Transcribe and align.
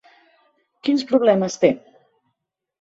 Quins 0.87 1.05
problemes 1.13 1.61
té? 1.65 1.73